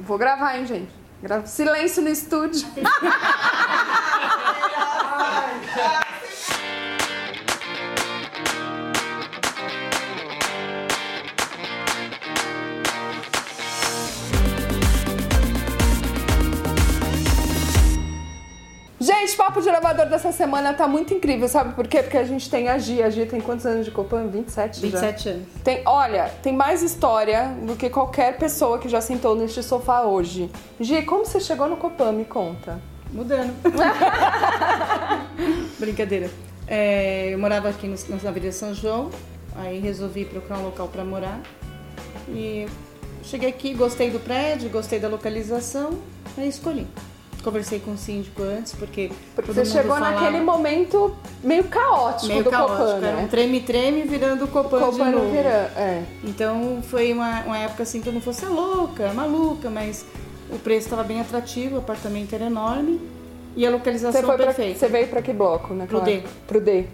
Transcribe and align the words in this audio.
Vou 0.00 0.18
gravar, 0.18 0.56
hein, 0.56 0.66
gente? 0.66 0.90
Silêncio 1.46 2.02
no 2.02 2.08
estúdio. 2.08 2.66
Gente, 19.04 19.36
papo 19.36 19.60
de 19.60 19.68
elevador 19.68 20.06
dessa 20.06 20.32
semana 20.32 20.72
tá 20.72 20.88
muito 20.88 21.12
incrível, 21.12 21.46
sabe 21.46 21.74
por 21.74 21.86
quê? 21.86 22.02
Porque 22.02 22.16
a 22.16 22.24
gente 22.24 22.48
tem 22.48 22.70
a 22.70 22.78
Gia. 22.78 23.04
A 23.04 23.10
Gia 23.10 23.26
tem 23.26 23.38
quantos 23.38 23.66
anos 23.66 23.84
de 23.84 23.90
Copan? 23.90 24.28
27 24.28 24.80
já? 24.80 24.86
27 24.86 25.28
anos. 25.28 25.46
Tem, 25.62 25.82
olha, 25.84 26.30
tem 26.42 26.54
mais 26.54 26.82
história 26.82 27.48
do 27.66 27.76
que 27.76 27.90
qualquer 27.90 28.38
pessoa 28.38 28.78
que 28.78 28.88
já 28.88 29.02
sentou 29.02 29.36
neste 29.36 29.62
sofá 29.62 30.04
hoje. 30.04 30.50
Gia, 30.80 31.04
como 31.04 31.26
você 31.26 31.38
chegou 31.38 31.68
no 31.68 31.76
Copan? 31.76 32.12
Me 32.12 32.24
conta. 32.24 32.80
Mudando. 33.12 33.52
Brincadeira. 35.78 36.30
É, 36.66 37.28
eu 37.30 37.38
morava 37.38 37.68
aqui 37.68 37.86
no, 37.86 37.96
na 38.22 38.30
Avenida 38.30 38.52
São 38.52 38.72
João, 38.72 39.10
aí 39.56 39.80
resolvi 39.80 40.24
procurar 40.24 40.60
um 40.60 40.64
local 40.64 40.88
para 40.88 41.04
morar. 41.04 41.42
E 42.30 42.66
cheguei 43.22 43.50
aqui, 43.50 43.74
gostei 43.74 44.10
do 44.10 44.18
prédio, 44.18 44.70
gostei 44.70 44.98
da 44.98 45.08
localização, 45.08 45.90
aí 46.38 46.48
escolhi. 46.48 46.86
Conversei 47.44 47.78
com 47.78 47.92
o 47.92 47.98
síndico 47.98 48.42
antes, 48.42 48.72
porque. 48.72 49.10
Porque 49.34 49.52
você 49.52 49.66
chegou 49.66 49.94
falava- 49.94 50.18
naquele 50.18 50.40
momento 50.42 51.14
meio 51.42 51.64
caótico 51.64 52.26
meio 52.28 52.42
do 52.42 52.50
caótico, 52.50 52.78
Copan, 52.78 53.06
era 53.06 53.16
um 53.18 53.22
né? 53.22 53.28
treme-treme 53.30 54.02
virando 54.04 54.48
Copan, 54.48 54.80
Copan 54.80 54.90
de 54.92 55.10
no 55.10 55.18
novo. 55.18 55.30
Verão, 55.30 55.50
é. 55.76 56.02
Então 56.24 56.82
foi 56.82 57.12
uma, 57.12 57.42
uma 57.42 57.58
época 57.58 57.82
assim 57.82 58.00
que 58.00 58.08
eu 58.08 58.12
não 58.14 58.20
fosse 58.22 58.46
louca, 58.46 59.12
maluca, 59.12 59.68
mas 59.68 60.06
o 60.50 60.58
preço 60.58 60.86
estava 60.86 61.04
bem 61.04 61.20
atrativo, 61.20 61.76
o 61.76 61.78
apartamento 61.80 62.34
era 62.34 62.46
enorme 62.46 62.98
e 63.54 63.66
a 63.66 63.70
localização 63.70 64.20
Você, 64.22 64.26
foi 64.26 64.36
pra, 64.36 64.46
perfeita. 64.46 64.78
você 64.78 64.88
veio 64.88 65.08
pra 65.08 65.20
que 65.20 65.32
bloco, 65.34 65.74
né? 65.74 65.84
Pro 65.86 66.00
D. 66.00 66.22
Pro 66.46 66.60
D. 66.62 66.86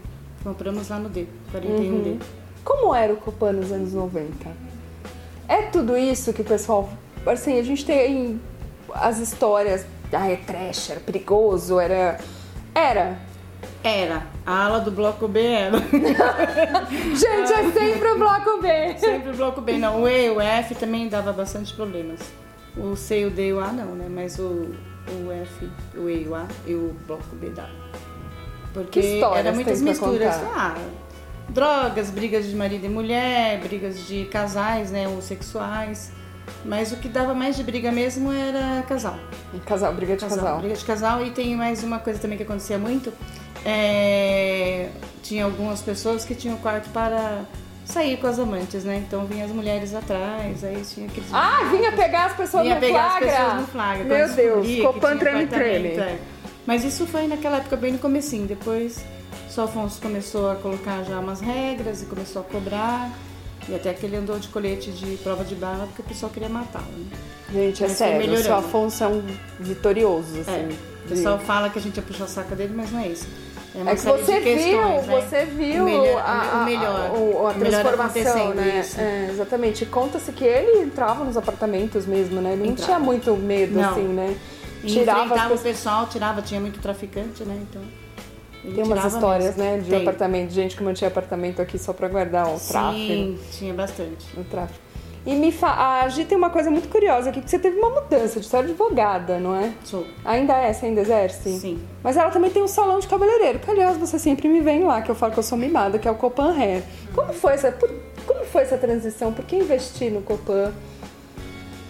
Compramos 0.42 0.88
lá 0.88 0.98
no 0.98 1.08
D, 1.08 1.26
41D. 1.52 1.62
Uhum. 2.10 2.18
Como 2.64 2.92
era 2.94 3.12
o 3.12 3.16
Copan 3.16 3.52
nos 3.52 3.70
anos 3.70 3.92
90? 3.92 4.48
É 5.46 5.62
tudo 5.62 5.96
isso 5.96 6.32
que 6.32 6.42
o 6.42 6.44
pessoal. 6.44 6.88
Assim, 7.24 7.56
a 7.58 7.62
gente 7.62 7.84
tem 7.84 8.40
as 8.92 9.18
histórias. 9.20 9.86
Ah, 10.12 10.28
é 10.28 10.36
trash, 10.36 10.90
era 10.90 11.00
perigoso, 11.00 11.78
era. 11.78 12.18
Era. 12.74 13.18
Era. 13.82 14.26
A 14.44 14.64
ala 14.64 14.80
do 14.80 14.90
bloco 14.90 15.26
B 15.26 15.40
era. 15.46 15.78
Gente, 16.90 17.52
é 17.52 17.70
sempre 17.72 18.08
o 18.10 18.18
bloco 18.18 18.60
B. 18.60 18.98
Sempre 18.98 19.30
o 19.30 19.36
bloco 19.36 19.60
B. 19.60 19.78
Não, 19.78 20.02
o 20.02 20.08
E 20.08 20.26
e 20.26 20.30
o 20.30 20.40
F 20.40 20.74
também 20.74 21.08
dava 21.08 21.32
bastante 21.32 21.72
problemas. 21.74 22.20
O 22.76 22.94
C, 22.94 23.24
o 23.24 23.30
D 23.30 23.48
e 23.48 23.52
o 23.52 23.60
A 23.60 23.72
não, 23.72 23.94
né? 23.94 24.06
Mas 24.08 24.38
o, 24.38 24.74
o 25.08 25.32
F, 25.32 25.70
o 25.96 26.08
E 26.08 26.24
e 26.24 26.28
o 26.28 26.34
A 26.34 26.46
e 26.66 26.74
o 26.74 26.94
bloco 27.06 27.36
B 27.36 27.50
dava. 27.50 27.70
Porque 28.72 29.00
Que 29.00 29.22
era 29.22 29.52
muitas 29.52 29.80
misturas. 29.80 30.36
Ah, 30.54 30.76
drogas, 31.48 32.10
brigas 32.10 32.46
de 32.46 32.54
marido 32.54 32.86
e 32.86 32.88
mulher, 32.88 33.60
brigas 33.60 34.06
de 34.06 34.26
casais, 34.26 34.90
né? 34.90 35.08
Homossexuais. 35.08 36.12
Mas 36.64 36.92
o 36.92 36.96
que 36.96 37.08
dava 37.08 37.32
mais 37.34 37.56
de 37.56 37.62
briga 37.62 37.90
mesmo 37.90 38.30
era 38.32 38.82
casal. 38.82 39.18
Casal, 39.66 39.94
briga 39.94 40.16
de 40.16 40.24
casal. 40.26 40.58
Briga 40.58 40.74
de 40.74 40.84
casal. 40.84 41.24
E 41.24 41.30
tem 41.30 41.56
mais 41.56 41.82
uma 41.82 41.98
coisa 41.98 42.18
também 42.18 42.36
que 42.36 42.42
acontecia 42.44 42.78
muito. 42.78 43.12
é, 43.64 44.88
Tinha 45.22 45.44
algumas 45.44 45.80
pessoas 45.80 46.24
que 46.24 46.34
tinham 46.34 46.56
quarto 46.58 46.88
para 46.90 47.42
sair 47.84 48.16
com 48.18 48.26
as 48.26 48.38
amantes, 48.38 48.84
né? 48.84 49.02
Então 49.06 49.24
vinham 49.26 49.46
as 49.46 49.52
mulheres 49.52 49.94
atrás, 49.94 50.62
aí 50.62 50.82
tinha 50.82 51.06
aqueles... 51.06 51.28
Ah, 51.32 51.68
vinha 51.70 51.90
pegar 51.92 52.26
as 52.26 52.36
pessoas 52.36 52.62
Vinha 52.62 52.74
no 52.76 52.80
pegar 52.80 53.10
flagra. 53.10 53.26
as 53.28 53.36
pessoas 53.38 53.60
no 53.60 53.66
flagra. 53.66 54.04
Meu 54.04 54.28
Deus, 54.28 54.82
Copan 54.82 55.16
treme 55.16 55.46
treme. 55.46 55.88
é. 55.88 56.18
Mas 56.66 56.84
isso 56.84 57.06
foi 57.06 57.26
naquela 57.26 57.56
época 57.56 57.76
bem 57.76 57.92
no 57.92 57.98
comecinho. 57.98 58.46
Depois, 58.46 59.04
o 59.56 59.60
Afonso 59.60 60.00
começou 60.00 60.50
a 60.50 60.54
colocar 60.56 61.02
já 61.04 61.18
umas 61.18 61.40
regras 61.40 62.02
e 62.02 62.06
começou 62.06 62.42
a 62.42 62.44
cobrar. 62.44 63.10
E 63.68 63.74
até 63.74 63.92
que 63.92 64.04
ele 64.06 64.16
andou 64.16 64.38
de 64.38 64.48
colete 64.48 64.90
de 64.90 65.16
prova 65.18 65.44
de 65.44 65.54
bala 65.54 65.86
porque 65.86 66.02
o 66.02 66.04
pessoal 66.04 66.30
queria 66.32 66.48
matá-lo, 66.48 66.86
né? 66.98 67.16
Gente, 67.52 67.84
é 67.84 67.88
Mas 67.88 67.98
foi 67.98 68.06
sério, 68.08 68.32
o 68.32 68.36
seu. 68.42 68.54
Afonso 68.54 69.04
é 69.04 69.06
um 69.08 69.22
vitorioso, 69.58 70.38
É, 70.38 70.40
assim. 70.40 70.68
o 71.04 71.08
pessoal 71.08 71.38
fala 71.38 71.68
que 71.70 71.78
a 71.78 71.82
gente 71.82 71.96
ia 71.96 72.02
puxar 72.02 72.24
a 72.24 72.28
saca 72.28 72.54
dele, 72.56 72.72
mas 72.74 72.90
não 72.90 73.00
é 73.00 73.08
isso. 73.08 73.26
uma 73.74 73.90
É 73.90 73.94
que 73.94 74.00
você 74.02 74.38
de 74.38 74.40
questões, 74.40 74.64
viu, 74.64 74.80
né? 74.82 75.20
você 75.20 75.44
viu 75.46 75.82
o 75.82 75.86
melhor, 75.86 76.22
a, 76.26 76.60
o 76.60 76.64
melhor, 76.64 77.10
o- 77.16 77.46
a 77.46 77.54
melhor 77.54 77.82
transformação, 77.82 78.54
né? 78.54 78.84
É, 78.98 79.28
exatamente. 79.30 79.86
Conta-se 79.86 80.32
que 80.32 80.44
ele 80.44 80.82
entrava 80.82 81.22
nos 81.24 81.36
apartamentos 81.36 82.04
mesmo, 82.06 82.40
né? 82.40 82.52
Ele 82.54 82.62
não 82.64 82.70
Entrava. 82.70 82.86
tinha 82.86 82.98
muito 82.98 83.36
medo, 83.36 83.74
Não. 83.78 83.90
assim, 83.90 84.02
né? 84.08 84.36
E 84.82 84.86
Tirava 84.86 85.20
as 85.20 85.26
enfrentava 85.26 85.54
o 85.54 85.58
pessoal, 85.58 86.06
tirava, 86.06 86.42
tinha 86.42 86.60
muito 86.60 86.80
traficante, 86.80 87.44
né? 87.44 87.58
Então. 87.68 87.82
Ele 88.64 88.74
Tem 88.74 88.84
umas 88.84 89.04
histórias, 89.12 89.56
mesmo. 89.56 89.62
né, 89.76 89.78
de 89.82 89.90
Tem. 89.90 90.00
apartamento, 90.02 90.50
gente 90.50 90.76
que 90.76 90.82
mantinha 90.82 91.08
apartamento 91.08 91.60
aqui 91.62 91.78
só 91.78 91.92
pra 91.92 92.08
guardar 92.08 92.46
o 92.46 92.58
tráfego. 92.60 92.96
Sim, 93.06 93.38
tinha 93.52 93.74
bastante. 93.74 94.26
O 94.36 94.44
tráfego. 94.44 94.78
E 95.26 95.34
me 95.34 95.52
fa... 95.52 96.00
a 96.02 96.08
Gi 96.08 96.24
tem 96.24 96.36
uma 96.36 96.48
coisa 96.48 96.70
muito 96.70 96.88
curiosa 96.88 97.28
aqui, 97.28 97.42
que 97.42 97.50
você 97.50 97.58
teve 97.58 97.78
uma 97.78 97.90
mudança 97.90 98.40
de 98.40 98.46
ser 98.46 98.56
advogada, 98.56 99.38
não 99.38 99.54
é? 99.54 99.70
Sou. 99.84 100.06
Ainda 100.24 100.54
é, 100.54 100.72
você 100.72 100.86
ainda 100.86 101.02
exerce? 101.02 101.58
Sim. 101.60 101.78
Mas 102.02 102.16
ela 102.16 102.30
também 102.30 102.50
tem 102.50 102.62
um 102.62 102.66
salão 102.68 102.98
de 102.98 103.06
cabeleireiro, 103.06 103.58
que 103.58 103.70
aliás 103.70 103.98
você 103.98 104.18
sempre 104.18 104.48
me 104.48 104.60
vem 104.60 104.82
lá, 104.82 105.02
que 105.02 105.10
eu 105.10 105.14
falo 105.14 105.32
que 105.32 105.38
eu 105.38 105.42
sou 105.42 105.58
mimada, 105.58 105.98
que 105.98 106.08
é 106.08 106.10
o 106.10 106.14
Copan 106.14 106.54
Hair. 106.58 106.82
Como 107.14 107.34
foi 107.34 107.52
essa, 107.52 107.70
por- 107.70 107.90
como 108.26 108.44
foi 108.46 108.62
essa 108.62 108.78
transição? 108.78 109.30
Por 109.30 109.44
que 109.44 109.56
investir 109.56 110.10
no 110.10 110.22
Copan? 110.22 110.72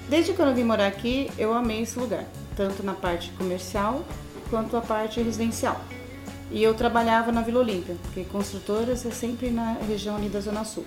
Desde 0.09 0.33
quando 0.33 0.49
eu 0.49 0.55
vim 0.57 0.65
morar 0.65 0.89
aqui, 0.89 1.31
eu 1.39 1.53
amei 1.55 1.83
esse 1.83 1.97
lugar, 2.01 2.25
tanto 2.57 2.83
na 2.83 2.95
parte 2.95 3.31
comercial 3.39 4.01
quanto 4.51 4.77
a 4.77 4.81
parte 4.81 5.23
residencial. 5.23 5.81
E 6.51 6.63
eu 6.63 6.75
trabalhava 6.75 7.31
na 7.31 7.43
Vila 7.43 7.61
Olímpia, 7.61 7.97
porque 8.03 8.25
construtoras 8.25 9.07
é 9.07 9.11
sempre 9.11 9.51
na 9.51 9.75
região 9.87 10.17
ali 10.17 10.29
da 10.29 10.41
Zona 10.41 10.65
Sul. 10.65 10.85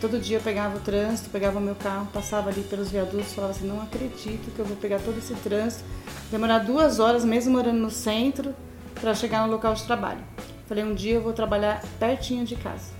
Todo 0.00 0.18
dia 0.18 0.38
eu 0.38 0.40
pegava 0.40 0.78
o 0.78 0.80
trânsito, 0.80 1.30
pegava 1.30 1.58
o 1.58 1.60
meu 1.60 1.74
carro, 1.74 2.08
passava 2.12 2.48
ali 2.48 2.62
pelos 2.62 2.90
viadutos, 2.90 3.32
falava 3.32 3.52
assim, 3.52 3.66
não 3.66 3.82
acredito 3.82 4.50
que 4.54 4.58
eu 4.58 4.64
vou 4.64 4.76
pegar 4.76 4.98
todo 4.98 5.18
esse 5.18 5.34
trânsito, 5.34 5.84
demorar 6.30 6.60
duas 6.60 6.98
horas, 6.98 7.24
mesmo 7.24 7.52
morando 7.52 7.78
no 7.78 7.90
centro, 7.90 8.54
para 9.00 9.14
chegar 9.14 9.46
no 9.46 9.52
local 9.52 9.74
de 9.74 9.84
trabalho. 9.84 10.20
Falei, 10.66 10.82
um 10.82 10.94
dia 10.94 11.14
eu 11.14 11.20
vou 11.20 11.32
trabalhar 11.32 11.82
pertinho 11.98 12.44
de 12.44 12.56
casa. 12.56 12.92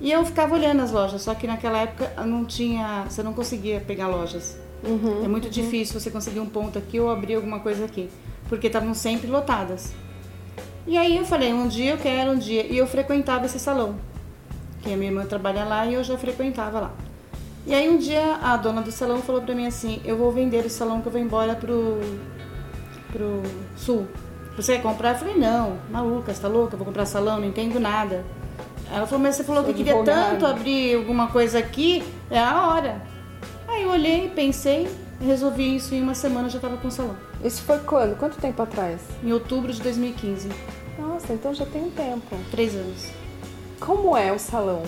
E 0.00 0.12
eu 0.12 0.24
ficava 0.24 0.54
olhando 0.54 0.82
as 0.82 0.92
lojas, 0.92 1.22
só 1.22 1.34
que 1.34 1.46
naquela 1.46 1.78
época 1.78 2.24
não 2.24 2.44
tinha, 2.44 3.04
você 3.08 3.22
não 3.22 3.32
conseguia 3.32 3.80
pegar 3.80 4.06
lojas. 4.06 4.56
é 5.24 5.28
muito 5.28 5.50
difícil 5.50 5.98
você 5.98 6.10
conseguir 6.10 6.38
um 6.38 6.46
ponto 6.46 6.78
aqui 6.78 7.00
ou 7.00 7.10
abrir 7.10 7.34
alguma 7.34 7.60
coisa 7.60 7.84
aqui, 7.84 8.08
porque 8.48 8.68
estavam 8.68 8.94
sempre 8.94 9.26
lotadas. 9.26 9.92
E 10.88 10.96
aí 10.96 11.18
eu 11.18 11.24
falei, 11.26 11.52
um 11.52 11.68
dia 11.68 11.90
eu 11.92 11.98
quero, 11.98 12.30
um 12.30 12.38
dia. 12.38 12.64
E 12.66 12.78
eu 12.78 12.86
frequentava 12.86 13.44
esse 13.44 13.58
salão, 13.58 13.96
que 14.80 14.90
a 14.90 14.96
minha 14.96 15.10
irmã 15.10 15.26
trabalha 15.26 15.62
lá 15.62 15.84
e 15.84 15.92
eu 15.92 16.02
já 16.02 16.16
frequentava 16.16 16.80
lá. 16.80 16.90
E 17.66 17.74
aí 17.74 17.90
um 17.90 17.98
dia 17.98 18.36
a 18.42 18.56
dona 18.56 18.80
do 18.80 18.90
salão 18.90 19.20
falou 19.20 19.42
pra 19.42 19.54
mim 19.54 19.66
assim, 19.66 20.00
eu 20.02 20.16
vou 20.16 20.32
vender 20.32 20.64
esse 20.64 20.70
salão 20.70 21.02
que 21.02 21.08
eu 21.08 21.12
vou 21.12 21.20
embora 21.20 21.54
pro, 21.54 22.00
pro 23.12 23.42
sul. 23.76 24.08
Você 24.56 24.76
quer 24.76 24.82
comprar? 24.82 25.10
Eu 25.10 25.18
falei, 25.18 25.36
não, 25.36 25.76
maluca, 25.90 26.32
você 26.32 26.40
tá 26.40 26.48
louca? 26.48 26.72
Eu 26.72 26.78
vou 26.78 26.86
comprar 26.86 27.04
salão, 27.04 27.38
não 27.38 27.46
entendo 27.46 27.78
nada. 27.78 28.24
Ela 28.90 29.06
falou, 29.06 29.22
mas 29.22 29.36
você 29.36 29.44
falou 29.44 29.62
Sou 29.64 29.74
que 29.74 29.84
queria 29.84 30.02
tanto 30.02 30.46
abrir 30.46 30.96
alguma 30.96 31.26
coisa 31.26 31.58
aqui, 31.58 32.02
é 32.30 32.38
a 32.38 32.66
hora. 32.66 33.02
Aí 33.68 33.82
eu 33.82 33.90
olhei, 33.90 34.32
pensei, 34.34 34.88
resolvi 35.20 35.76
isso 35.76 35.94
e 35.94 35.98
em 35.98 36.02
uma 36.02 36.14
semana 36.14 36.46
eu 36.46 36.50
já 36.50 36.58
tava 36.58 36.78
com 36.78 36.88
o 36.88 36.90
salão. 36.90 37.27
Isso 37.44 37.62
foi 37.62 37.78
quando? 37.78 38.16
Quanto 38.18 38.36
tempo 38.40 38.62
atrás? 38.62 39.00
Em 39.22 39.32
outubro 39.32 39.72
de 39.72 39.80
2015, 39.82 40.48
Nossa, 40.98 41.32
então 41.32 41.54
já 41.54 41.64
tem 41.66 41.84
um 41.84 41.90
tempo. 41.90 42.36
três 42.50 42.74
anos. 42.74 43.06
Como 43.80 44.16
é 44.16 44.32
o 44.32 44.38
salão? 44.38 44.82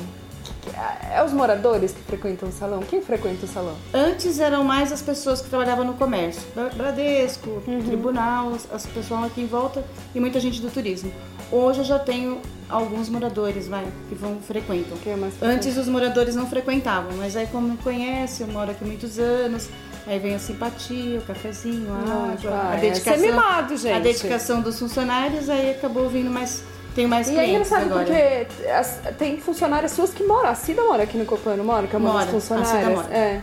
É 1.13 1.23
os 1.25 1.33
moradores 1.33 1.93
que 1.93 2.01
frequentam 2.03 2.49
o 2.49 2.53
salão? 2.53 2.81
Quem 2.81 3.01
frequenta 3.01 3.47
o 3.47 3.49
salão? 3.49 3.75
Antes 3.95 4.41
eram 4.41 4.65
mais 4.65 4.93
as 4.93 5.01
pessoas 5.01 5.41
que 5.41 5.49
trabalhavam 5.49 5.85
no 5.85 5.95
comércio, 5.95 6.43
Bra- 6.55 6.71
Bradesco, 6.71 7.63
Tribunal, 7.87 8.53
as- 8.55 8.69
as 8.73 8.87
pessoas 8.87 9.25
aqui 9.25 9.43
em 9.43 9.47
volta 9.47 9.85
e 10.15 10.21
muita 10.21 10.39
gente 10.41 10.61
do 10.61 10.69
turismo. 10.71 11.13
Hoje 11.53 11.81
eu 11.81 11.85
já 11.85 11.99
tenho 11.99 12.41
alguns 12.69 13.09
moradores, 13.09 13.69
vai, 13.69 13.87
que 14.09 14.15
vão 14.15 14.39
frequentam. 14.41 14.97
É 15.07 15.47
Antes 15.47 15.77
os 15.77 15.89
moradores 15.89 16.35
não 16.35 16.47
frequentavam, 16.47 17.13
mas 17.17 17.37
aí 17.37 17.47
como 17.47 17.69
me 17.69 17.77
conhece, 17.79 18.43
eu 18.43 18.49
moro 18.49 18.71
aqui 18.71 18.85
muitos 18.85 19.19
anos, 19.19 19.69
aí 20.07 20.19
vem 20.19 20.35
a 20.35 20.39
simpatia, 20.39 21.19
o 21.19 21.23
cafezinho, 21.23 21.93
a 21.93 22.33
água, 22.33 22.51
é 22.73 22.77
a 22.77 22.77
dedicação. 22.81 23.15
ser 23.21 23.31
mimado, 23.31 23.77
gente. 23.77 23.93
A 23.95 23.99
dedicação 23.99 24.61
dos 24.61 24.79
funcionários, 24.79 25.49
aí 25.49 25.71
acabou 25.73 26.09
vindo 26.09 26.31
mais. 26.31 26.63
Tem 26.95 27.07
mais 27.07 27.29
E 27.29 27.37
é 27.39 27.45
clientes 27.45 27.71
engraçado 27.71 27.91
agora. 27.93 28.05
porque 28.07 28.69
as- 28.71 29.01
tem 29.17 29.41
funcionárias 29.41 29.93
suas 29.93 30.11
que 30.13 30.25
moram. 30.25 30.51
A 30.51 30.55
Cida 30.57 30.83
mora 30.83 31.05
aqui 31.05 31.17
no 31.17 31.25
Copan, 31.25 31.55
não 31.57 31.65
mora? 31.65 31.87
Que 31.87 31.95
é 31.95 31.99
uma 31.99 32.13
Mora, 32.13 32.27
das 32.27 32.35
a 32.35 32.41
Cida 32.41 32.57
funcionárias. 32.65 32.95
mora. 32.97 33.15
É. 33.17 33.43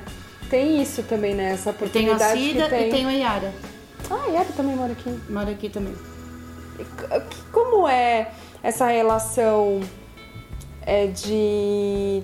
Tem 0.49 0.81
isso 0.81 1.01
também, 1.03 1.33
né? 1.33 1.51
Essa 1.53 1.69
Eu 1.69 1.89
tenho 1.89 2.11
a 2.11 2.15
oportunidade 2.15 2.39
Cida 2.41 2.69
tem. 2.69 2.87
e 2.87 2.91
tenho 2.91 3.07
a 3.07 3.13
Yara. 3.13 3.53
Ah, 4.11 4.23
a 4.25 4.27
Yara 4.31 4.47
também 4.55 4.75
mora 4.75 4.91
aqui. 4.91 5.19
Mora 5.29 5.49
aqui 5.51 5.69
também. 5.69 5.93
E 6.79 6.85
Como 7.53 7.87
é 7.87 8.31
essa 8.61 8.87
relação 8.87 9.79
é, 10.85 11.07
de 11.07 12.23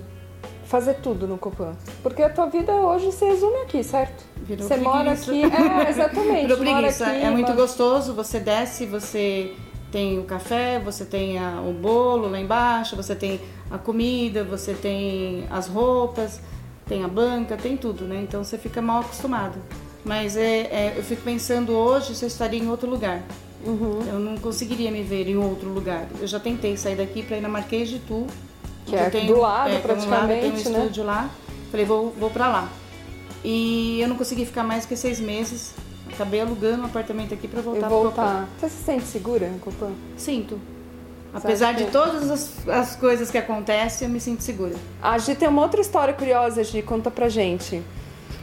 fazer 0.74 0.94
tudo 0.94 1.28
no 1.28 1.38
Copan? 1.38 1.72
Porque 2.02 2.20
a 2.22 2.28
tua 2.28 2.46
vida 2.46 2.72
hoje 2.72 3.12
se 3.12 3.24
resume 3.24 3.58
aqui, 3.62 3.84
certo? 3.84 4.24
Virou 4.42 4.66
você 4.66 4.76
mora 4.76 5.14
preguiça. 5.14 5.30
aqui. 5.30 5.42
É, 5.86 5.86
exatamente. 5.90 6.40
Virou 6.46 6.58
mora 6.64 6.76
preguiça. 6.78 7.06
aqui, 7.06 7.22
é 7.22 7.30
muito 7.30 7.52
gostoso, 7.52 8.12
você 8.12 8.40
desce, 8.40 8.84
você 8.86 9.52
tem 9.92 10.18
o 10.18 10.24
café, 10.24 10.80
você 10.84 11.04
tem 11.04 11.38
a- 11.38 11.60
o 11.60 11.72
bolo 11.72 12.28
lá 12.28 12.40
embaixo, 12.40 12.96
você 12.96 13.14
tem 13.14 13.40
a 13.70 13.78
comida, 13.78 14.42
você 14.42 14.74
tem 14.74 15.46
as 15.48 15.68
roupas, 15.68 16.40
tem 16.88 17.04
a 17.04 17.08
banca, 17.08 17.56
tem 17.56 17.76
tudo, 17.76 18.04
né? 18.04 18.20
Então 18.26 18.42
você 18.42 18.58
fica 18.58 18.82
mal 18.82 19.00
acostumado. 19.02 19.58
Mas 20.04 20.36
é, 20.36 20.62
é- 20.62 20.94
eu 20.96 21.02
fico 21.04 21.22
pensando 21.22 21.72
hoje 21.72 22.14
se 22.16 22.24
eu 22.24 22.26
estaria 22.26 22.60
em 22.60 22.68
outro 22.68 22.90
lugar. 22.90 23.22
Uhum. 23.64 24.00
Eu 24.12 24.18
não 24.18 24.36
conseguiria 24.36 24.90
me 24.90 25.02
ver 25.02 25.28
em 25.28 25.36
outro 25.36 25.68
lugar. 25.68 26.06
Eu 26.20 26.26
já 26.26 26.38
tentei 26.40 26.76
sair 26.76 26.96
daqui 26.96 27.22
para 27.22 27.36
ir 27.38 27.40
na 27.40 27.48
Marquês 27.48 27.88
de 27.88 28.00
Tu. 28.00 28.26
Que 28.86 28.96
é 28.96 29.06
eu 29.06 29.10
tenho- 29.10 29.34
do 29.34 29.40
lado, 29.40 29.70
é, 29.70 29.80
que 29.80 29.90
é 29.90 29.94
um 29.94 29.96
lado, 29.96 30.04
um 30.04 30.08
praticamente, 30.08 30.68
né? 30.68 30.78
estúdio 30.80 31.04
lá. 31.04 31.28
Falei, 31.70 31.86
vou, 31.86 32.10
vou 32.18 32.30
para 32.30 32.48
lá. 32.48 32.68
E 33.42 34.00
eu 34.00 34.08
não 34.08 34.16
consegui 34.16 34.44
ficar 34.46 34.62
mais 34.64 34.86
que 34.86 34.96
seis 34.96 35.18
meses. 35.20 35.74
Acabei 36.12 36.40
alugando 36.40 36.82
um 36.82 36.86
apartamento 36.86 37.34
aqui 37.34 37.48
para 37.48 37.60
E 37.60 37.62
voltar 37.62 37.86
pro 37.88 37.96
Copan. 37.96 38.08
voltar. 38.10 38.48
Você 38.60 38.68
se 38.68 38.84
sente 38.84 39.04
segura 39.04 39.48
no 39.48 39.58
Copan? 39.58 39.90
Sinto. 40.16 40.60
Apesar 41.32 41.74
de 41.74 41.86
todas 41.86 42.30
as, 42.30 42.68
as 42.68 42.94
coisas 42.94 43.28
que 43.30 43.36
acontecem, 43.36 44.06
eu 44.06 44.12
me 44.12 44.20
sinto 44.20 44.40
segura. 44.42 44.74
A 45.02 45.18
Gi 45.18 45.34
tem 45.34 45.48
uma 45.48 45.62
outra 45.62 45.80
história 45.80 46.14
curiosa, 46.14 46.62
Gi, 46.62 46.82
conta 46.82 47.10
pra 47.10 47.28
gente. 47.28 47.82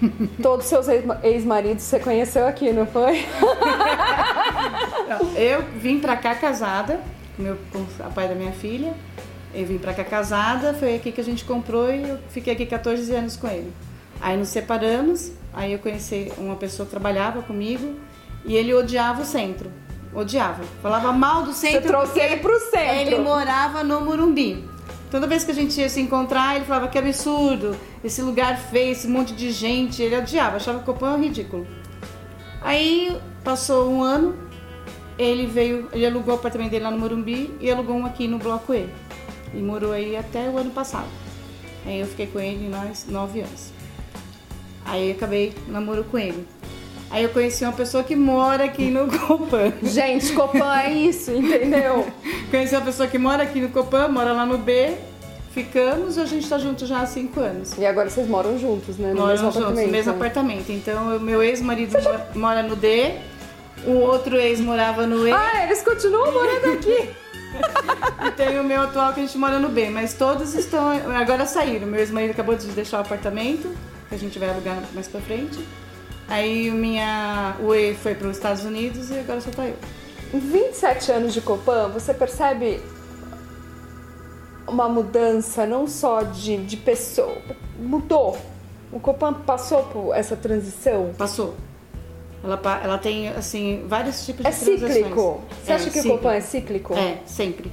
Todos 0.43 0.65
seus 0.65 0.89
ex- 0.89 1.05
ex-maridos 1.23 1.83
você 1.83 1.99
conheceu 1.99 2.45
aqui, 2.47 2.73
não 2.73 2.85
foi? 2.85 3.25
Eu 5.35 5.63
vim 5.77 5.99
pra 5.99 6.15
cá 6.17 6.35
casada, 6.35 6.99
com 7.37 7.43
meu, 7.43 7.57
com 7.71 7.85
a 8.03 8.09
pai 8.09 8.27
da 8.27 8.35
minha 8.35 8.51
filha. 8.51 8.93
Eu 9.53 9.65
vim 9.65 9.77
pra 9.77 9.93
cá 9.93 10.03
casada, 10.03 10.73
foi 10.73 10.95
aqui 10.95 11.11
que 11.11 11.19
a 11.19 11.23
gente 11.23 11.43
comprou 11.43 11.93
e 11.93 12.07
eu 12.07 12.19
fiquei 12.29 12.53
aqui 12.53 12.65
14 12.65 13.13
anos 13.13 13.35
com 13.35 13.47
ele. 13.47 13.71
Aí 14.21 14.37
nos 14.37 14.49
separamos, 14.49 15.31
aí 15.53 15.73
eu 15.73 15.79
conheci 15.79 16.31
uma 16.37 16.55
pessoa 16.55 16.85
que 16.85 16.91
trabalhava 16.91 17.41
comigo 17.41 17.95
e 18.45 18.55
ele 18.55 18.73
odiava 18.73 19.23
o 19.23 19.25
centro. 19.25 19.69
Odiava. 20.13 20.63
Falava 20.81 21.11
mal 21.11 21.43
do 21.43 21.53
centro. 21.53 21.81
Você 21.81 21.87
trouxe 21.87 22.19
ele 22.19 22.37
pro 22.37 22.59
centro. 22.59 22.95
Ele 22.95 23.17
morava 23.19 23.83
no 23.83 24.01
Morumbi. 24.01 24.63
Toda 25.09 25.27
vez 25.27 25.43
que 25.43 25.51
a 25.51 25.53
gente 25.53 25.79
ia 25.79 25.89
se 25.89 25.99
encontrar, 25.99 26.55
ele 26.55 26.65
falava 26.65 26.87
que 26.87 26.97
absurdo, 26.97 27.75
esse 28.03 28.21
lugar 28.21 28.57
feio, 28.57 28.91
esse 28.91 29.07
monte 29.07 29.33
de 29.33 29.51
gente. 29.51 30.01
Ele 30.01 30.15
odiava, 30.15 30.57
achava 30.57 30.79
que 30.79 30.89
o 30.89 30.93
Copan 30.93 31.17
ridículo. 31.17 31.67
Aí 32.61 33.17
passou 33.43 33.91
um 33.91 34.03
ano, 34.03 34.37
ele 35.17 35.47
veio, 35.47 35.89
ele 35.91 36.05
alugou 36.05 36.35
o 36.35 36.37
apartamento 36.37 36.71
dele 36.71 36.83
lá 36.83 36.91
no 36.91 36.99
Morumbi 36.99 37.53
e 37.59 37.69
alugou 37.69 37.95
um 37.95 38.05
aqui 38.05 38.27
no 38.27 38.37
Bloco 38.37 38.73
E. 38.73 38.87
E 39.53 39.57
morou 39.57 39.91
aí 39.91 40.15
até 40.15 40.49
o 40.49 40.57
ano 40.57 40.71
passado. 40.71 41.07
Aí 41.85 41.99
eu 41.99 42.07
fiquei 42.07 42.27
com 42.27 42.39
ele 42.39 42.69
nós 42.69 43.05
nove 43.09 43.41
anos. 43.41 43.71
Aí 44.85 45.09
eu 45.09 45.15
acabei 45.15 45.53
namoro 45.67 46.03
com 46.05 46.17
ele. 46.17 46.47
Aí 47.09 47.23
eu 47.23 47.29
conheci 47.29 47.63
uma 47.65 47.73
pessoa 47.73 48.03
que 48.03 48.15
mora 48.15 48.63
aqui 48.63 48.89
no 48.89 49.07
Copan. 49.27 49.73
Gente, 49.83 50.31
Copan 50.33 50.73
é 50.79 50.91
isso, 50.93 51.31
entendeu? 51.31 52.07
Conheci 52.49 52.73
uma 52.75 52.85
pessoa 52.85 53.07
que 53.07 53.17
mora 53.17 53.43
aqui 53.43 53.59
no 53.59 53.69
Copan, 53.69 54.07
mora 54.07 54.31
lá 54.31 54.45
no 54.45 54.57
B. 54.57 54.93
Ficamos 55.53 56.15
e 56.15 56.21
a 56.21 56.25
gente 56.25 56.47
tá 56.47 56.57
junto 56.57 56.85
já 56.85 57.01
há 57.01 57.05
cinco 57.05 57.41
anos. 57.41 57.77
E 57.77 57.85
agora 57.85 58.09
vocês 58.09 58.25
moram 58.25 58.57
juntos, 58.57 58.97
né? 58.97 59.09
No 59.09 59.15
Moram 59.15 59.27
mesmo 59.31 59.45
juntos, 59.51 59.57
apartamento. 59.61 59.85
no 59.87 59.91
mesmo 59.91 60.11
né? 60.11 60.17
apartamento. 60.17 60.69
Então, 60.71 61.17
o 61.17 61.19
meu 61.19 61.43
ex-marido 61.43 62.01
mora- 62.01 62.27
mora 62.35 62.63
no 62.63 62.75
D, 62.77 63.11
o 63.85 63.91
outro 63.99 64.35
ex 64.37 64.59
morava 64.59 65.05
no 65.05 65.27
E. 65.27 65.31
Ah, 65.31 65.63
eles 65.65 65.81
continuam 65.81 66.31
morando 66.31 66.73
aqui. 66.73 67.09
E 68.25 68.31
tem 68.31 68.59
o 68.59 68.63
meu 68.63 68.81
atual 68.81 69.13
que 69.13 69.19
a 69.19 69.25
gente 69.25 69.37
mora 69.37 69.59
no 69.59 69.67
B, 69.67 69.89
mas 69.89 70.13
todos 70.13 70.53
estão. 70.53 70.89
Agora 71.13 71.45
saíram. 71.45 71.87
Meu 71.87 71.99
ex-marido 71.99 72.31
acabou 72.31 72.55
de 72.55 72.67
deixar 72.67 72.99
o 72.99 73.01
apartamento, 73.01 73.75
que 74.07 74.15
a 74.15 74.17
gente 74.17 74.39
vai 74.39 74.49
alugar 74.49 74.77
mais 74.93 75.07
pra 75.07 75.19
frente. 75.19 75.59
Aí 76.27 76.69
o 76.69 76.73
minha, 76.73 77.57
o 77.59 77.73
E 77.75 77.93
foi 77.95 78.15
para 78.15 78.27
os 78.29 78.37
Estados 78.37 78.63
Unidos 78.63 79.09
e 79.09 79.19
agora 79.19 79.41
só 79.41 79.51
tá 79.51 79.65
eu. 79.65 79.75
Em 80.33 80.39
27 80.39 81.11
anos 81.11 81.33
de 81.33 81.41
Copan, 81.41 81.89
você 81.89 82.13
percebe 82.13 82.79
uma 84.65 84.87
mudança 84.87 85.65
não 85.65 85.87
só 85.87 86.21
de, 86.21 86.57
de 86.57 86.77
pessoa. 86.77 87.37
Mudou. 87.77 88.37
O 88.91 88.99
Copan 88.99 89.33
passou 89.33 89.83
por 89.83 90.15
essa 90.15 90.35
transição. 90.35 91.11
Passou. 91.17 91.55
Ela, 92.43 92.59
ela 92.83 92.97
tem, 92.97 93.29
assim, 93.29 93.83
vários 93.87 94.25
tipos 94.25 94.41
de 94.43 94.47
É 94.47 94.51
transações. 94.51 94.93
cíclico. 94.93 95.41
Você 95.63 95.71
É, 95.71 95.75
acha 95.75 95.83
que 95.85 95.89
o 95.89 96.01
cíclico. 96.01 96.17
Copan 96.17 96.33
é 96.33 96.41
cíclico? 96.41 96.93
É, 96.95 97.17
sempre. 97.25 97.71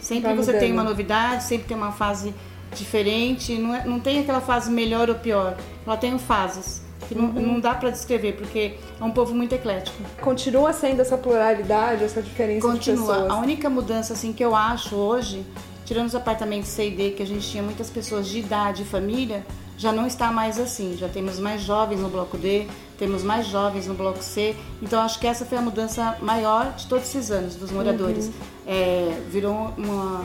Sempre 0.00 0.28
Vai 0.34 0.36
você 0.36 0.52
tem 0.54 0.72
uma 0.72 0.82
novidade, 0.82 1.44
sempre 1.44 1.68
tem 1.68 1.76
uma 1.76 1.92
fase 1.92 2.34
diferente. 2.74 3.54
Não, 3.56 3.74
é- 3.74 3.84
não 3.84 4.00
tem 4.00 4.20
aquela 4.20 4.40
fase 4.40 4.70
melhor 4.70 5.08
ou 5.08 5.14
pior. 5.16 5.56
Ela 5.86 5.96
tem 5.96 6.18
fases. 6.18 6.80
Que 7.08 7.14
não, 7.14 7.24
Uhum. 7.26 7.54
não 7.54 7.60
dá 7.60 7.74
pra 7.74 7.90
descrever, 7.90 8.32
porque 8.34 8.74
é 8.98 9.04
um 9.04 9.10
povo 9.10 9.34
muito 9.34 9.52
eclético. 9.54 9.96
Continua 10.20 10.72
sendo 10.72 11.02
essa 11.02 11.18
pluralidade, 11.18 12.04
essa 12.04 12.22
diferença 12.22 12.66
de 12.66 12.72
Continua. 12.72 13.14
pessoas. 13.14 13.30
A 13.32 13.36
única 13.38 13.68
mudança 13.68 14.12
assim 14.14 14.32
que 14.32 14.42
eu 14.42 14.54
acho 14.54 14.94
hoje, 14.94 15.44
tirando 15.84 16.06
os 16.06 16.14
apartamentos 16.14 16.68
C 16.70 16.88
e 16.88 16.90
D, 16.92 17.10
que 17.10 17.22
a 17.22 17.26
gente 17.26 17.46
tinha 17.46 17.62
muitas 17.62 17.90
pessoas 17.90 18.26
de 18.28 18.38
idade 18.38 18.82
e 18.82 18.84
família, 18.84 19.44
já 19.76 19.92
não 19.92 20.06
está 20.06 20.30
mais 20.30 20.58
assim. 20.58 20.96
Já 20.96 21.08
temos 21.08 21.38
mais 21.38 21.62
jovens 21.62 22.00
no 22.00 22.08
bloco 22.08 22.36
D, 22.36 22.66
temos 22.98 23.22
mais 23.22 23.46
jovens 23.46 23.86
no 23.86 23.94
bloco 23.94 24.22
C. 24.22 24.54
Então 24.80 25.00
acho 25.00 25.18
que 25.18 25.26
essa 25.26 25.44
foi 25.44 25.58
a 25.58 25.62
mudança 25.62 26.16
maior 26.20 26.74
de 26.74 26.86
todos 26.86 27.08
esses 27.08 27.30
anos 27.30 27.56
dos 27.56 27.70
moradores. 27.70 28.30
É, 28.66 29.20
virou 29.30 29.72
uma, 29.76 30.24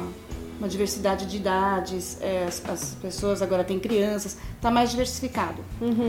uma 0.59 0.67
diversidade 0.67 1.25
de 1.25 1.37
idades, 1.37 2.17
é, 2.21 2.45
as, 2.47 2.63
as 2.69 2.95
pessoas 3.01 3.41
agora 3.41 3.63
têm 3.63 3.79
crianças, 3.79 4.37
está 4.55 4.69
mais 4.71 4.91
diversificado. 4.91 5.63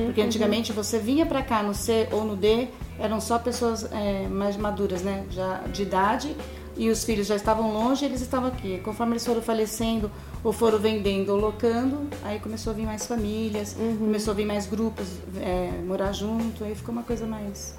Porque 0.06 0.20
antigamente 0.20 0.73
você 0.73 0.99
vinha 0.99 1.26
para 1.26 1.43
cá 1.43 1.62
no 1.62 1.75
C 1.75 2.08
ou 2.11 2.25
no 2.25 2.37
D, 2.37 2.69
eram 2.99 3.20
só 3.20 3.38
pessoas 3.38 3.85
é, 3.93 4.26
mais 4.29 4.56
maduras, 4.56 5.02
né, 5.02 5.25
já 5.31 5.61
de 5.73 5.82
idade, 5.82 6.37
e 6.78 6.88
os 6.88 7.02
filhos 7.04 7.26
já 7.26 7.34
estavam 7.36 7.72
longe, 7.72 8.04
eles 8.04 8.20
estavam 8.22 8.48
aqui. 8.48 8.80
Conforme 8.84 9.12
eles 9.14 9.26
foram 9.26 9.42
falecendo, 9.42 10.10
ou 10.44 10.52
foram 10.52 10.78
vendendo 10.78 11.30
ou 11.30 11.38
locando, 11.38 12.08
aí 12.25 12.38
começou 12.38 12.72
a 12.72 12.76
vir 12.76 12.86
mais 12.86 13.04
famílias, 13.06 13.76
começou 13.98 14.30
a 14.32 14.34
vir 14.34 14.46
mais 14.46 14.66
grupos 14.66 15.06
é, 15.40 15.70
morar 15.84 16.12
junto, 16.12 16.62
aí 16.64 16.75
ficou 16.75 16.92
uma 16.92 17.02
coisa 17.02 17.26
mais 17.26 17.76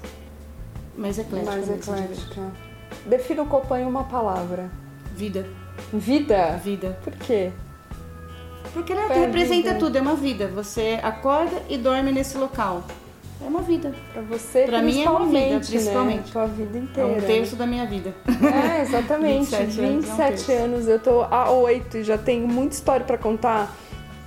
mais 0.96 1.18
eclética. 1.18 1.50
Mais 1.50 1.70
eclética. 1.70 2.52
Defina 3.06 3.42
o 3.42 3.46
Copan 3.46 3.80
em 3.80 3.86
uma 3.86 4.04
palavra. 4.04 4.70
Vida, 5.16 5.46
Vida? 5.92 6.60
vida. 6.62 6.98
Por 7.02 7.14
quê? 7.14 7.50
Porque 8.74 8.92
ela 8.92 9.10
É 9.12 9.20
representa 9.26 9.68
vida. 9.68 9.78
tudo, 9.78 9.96
é 9.96 10.00
uma 10.00 10.14
vida. 10.14 10.48
Você 10.48 11.00
acorda 11.02 11.62
e 11.68 11.78
dorme 11.78 12.12
nesse 12.12 12.36
local. 12.36 12.84
É 13.42 13.48
uma 13.48 13.62
vida. 13.62 13.92
Pra 14.12 14.22
você, 14.22 14.64
Pra 14.64 14.82
mim 14.82 15.02
é 15.02 15.08
uma 15.10 15.26
vida, 15.26 15.60
principalmente. 15.60 16.26
Né? 16.26 16.32
Tua 16.32 16.46
vida 16.46 16.78
É 16.78 16.80
inteira. 16.80 17.08
um 17.08 17.20
terço 17.20 17.56
da 17.56 17.66
minha 17.66 17.86
vida. 17.86 18.14
É, 18.28 18.82
exatamente. 18.82 19.50
27 19.56 19.80
anos, 19.80 20.04
27 20.06 20.52
é 20.52 20.54
um 20.60 20.64
anos, 20.64 20.88
eu 20.88 20.98
tô 20.98 21.22
há 21.22 21.50
8 21.50 21.98
e 21.98 22.04
já 22.04 22.18
tenho 22.18 22.46
muita 22.46 22.74
história 22.74 23.04
pra 23.04 23.16
contar. 23.18 23.74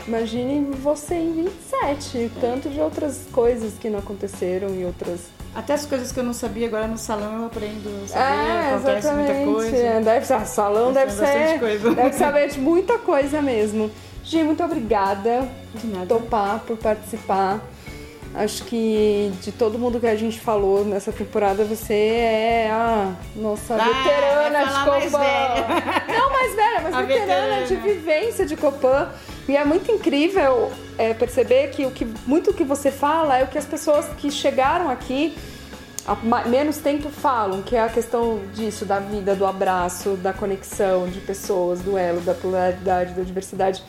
Imagine 0.08 0.72
você 0.75 1.15
em 1.15 1.32
27, 1.32 2.32
tanto 2.41 2.70
de 2.70 2.79
outras 2.82 3.22
coisas 3.32 3.74
que 3.79 3.89
não 3.89 4.00
aconteceram 4.00 4.70
e 4.75 4.84
outras. 4.84 5.22
Até 5.55 5.74
as 5.75 5.86
coisas 5.86 6.12
que 6.12 6.20
eu 6.20 6.24
não 6.24 6.34
sabia, 6.34 6.67
agora 6.67 6.88
no 6.88 6.98
salão 6.98 7.39
eu 7.39 7.46
aprendo 7.46 7.89
a 8.03 8.08
saber, 8.08 8.25
é, 8.25 8.74
acontece 8.74 9.08
muita 9.13 9.22
exatamente. 9.32 9.53
coisa. 9.53 9.77
É, 9.77 10.01
Deve 10.01 10.25
ser, 10.25 10.46
salão 10.46 10.91
deve 10.91 11.12
Acontece 11.12 11.22
bastante 11.22 11.50
ser. 11.51 11.60
coisa. 11.60 11.91
Deve 11.96 12.13
saber 12.15 12.50
de 12.51 12.60
muita 12.60 12.98
coisa 12.98 13.41
mesmo. 13.41 13.91
Gi, 14.25 14.43
muito 14.43 14.63
obrigada 14.63 15.48
De 15.75 15.88
nada. 15.88 16.05
por 16.08 16.20
topar, 16.22 16.60
por 16.65 16.77
participar. 16.77 17.62
Acho 18.36 18.63
que 18.66 19.32
de 19.42 19.52
todo 19.52 19.78
mundo 19.78 20.00
que 20.00 20.08
a 20.08 20.16
gente 20.16 20.40
falou 20.40 20.84
nessa 20.84 21.12
temporada, 21.12 21.63
você 21.63 21.94
é 21.94 22.70
a 22.72 23.13
nossa 23.36 23.75
Ah, 23.75 23.86
veterana 23.86 24.66
de 24.66 24.74
mais 24.90 25.12
Copan. 25.12 25.20
velha. 25.24 25.68
Não 26.20 26.30
mais 26.32 26.56
velha, 26.56 26.82
mas 26.82 26.96
veterana, 27.08 27.60
veterana. 27.60 27.66
de 27.68 27.75
vivência 27.75 28.46
de 28.46 28.56
Copan. 28.58 29.10
E 29.48 29.56
é 29.56 29.63
muito 29.63 29.92
incrível 29.92 30.72
é, 30.98 31.13
perceber 31.13 31.68
que 31.70 31.86
o 31.86 31.92
que 31.92 32.06
muito 32.25 32.54
que 32.54 32.63
você 32.63 32.90
fala 32.90 33.38
é 33.38 33.44
o 33.44 33.48
que 33.48 33.58
as 33.58 33.66
pessoas 33.66 34.08
que 34.18 34.32
chegaram 34.32 34.90
aqui 34.90 35.38
há 36.08 36.16
menos 36.48 36.78
tempo 36.78 37.10
falam, 37.10 37.62
que 37.62 37.75
é 37.75 37.82
a 37.82 37.90
questão 37.90 38.40
disso, 38.54 38.84
da 38.84 39.00
vida, 39.00 39.36
do 39.36 39.46
abraço, 39.46 40.12
da 40.16 40.34
conexão 40.34 41.08
de 41.08 41.20
pessoas, 41.20 41.82
do 41.82 41.98
elo, 41.98 42.20
da 42.22 42.34
pluralidade, 42.34 43.13
da 43.13 43.22
diversidade. 43.22 43.84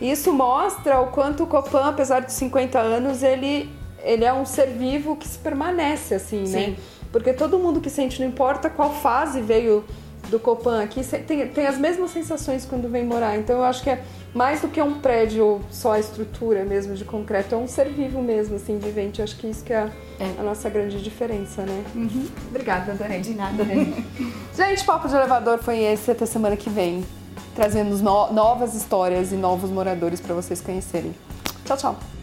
E 0.00 0.10
isso 0.10 0.32
mostra 0.32 1.00
o 1.00 1.06
quanto 1.06 1.44
o 1.44 1.46
Copan, 1.46 1.88
apesar 1.88 2.20
de 2.20 2.30
50 2.32 2.78
anos, 2.78 3.22
ele, 3.22 3.70
ele 4.06 4.24
é 4.24 4.32
um 4.32 4.46
ser 4.46 4.68
vivo 4.68 5.16
que 5.16 5.26
se 5.28 5.38
permanece 5.38 6.14
assim, 6.14 6.42
né? 6.48 6.64
Sim. 6.66 6.76
Porque 7.12 7.32
todo 7.32 7.58
mundo 7.58 7.80
que 7.80 7.90
sente, 7.90 8.20
não 8.20 8.28
importa 8.28 8.68
qual 8.70 8.92
fase 8.94 9.40
veio 9.40 9.84
do 10.28 10.40
Copan 10.40 10.82
aqui, 10.82 11.04
tem, 11.04 11.46
tem 11.48 11.66
as 11.66 11.78
mesmas 11.78 12.10
sensações 12.10 12.64
quando 12.64 12.88
vem 12.88 13.04
morar. 13.04 13.36
Então 13.38 13.56
eu 13.58 13.64
acho 13.64 13.82
que 13.82 13.90
é 13.90 14.02
mais 14.34 14.60
do 14.60 14.68
que 14.68 14.82
um 14.82 14.94
prédio, 14.94 15.60
só 15.70 15.92
a 15.92 16.00
estrutura 16.00 16.64
mesmo 16.64 16.94
de 16.94 17.04
concreto, 17.04 17.54
é 17.54 17.58
um 17.58 17.68
ser 17.68 17.88
vivo 17.90 18.20
mesmo, 18.20 18.56
assim, 18.56 18.76
vivente. 18.76 19.20
Eu 19.20 19.24
acho 19.24 19.36
que 19.36 19.46
isso 19.46 19.64
que 19.64 19.72
é, 19.72 19.88
É. 20.18 20.34
a 20.38 20.42
nossa 20.42 20.68
grande 20.68 21.00
diferença, 21.00 21.62
né? 21.62 21.84
Uhum. 21.94 22.26
Obrigada, 22.50 22.92
adorei. 22.92 23.20
De 23.20 23.34
nada. 23.34 23.64
Gente, 24.56 24.84
Papo 24.84 25.08
de 25.08 25.14
Elevador 25.14 25.58
foi 25.58 25.78
esse. 25.84 26.10
Até 26.10 26.26
semana 26.26 26.56
que 26.56 26.68
vem. 26.68 27.04
trazendo 27.54 27.96
no 27.96 28.32
novas 28.32 28.74
histórias 28.74 29.32
e 29.32 29.36
novos 29.36 29.70
moradores 29.70 30.20
para 30.20 30.34
vocês 30.34 30.60
conhecerem. 30.60 31.14
Tchau, 31.64 31.76
tchau! 31.76 32.15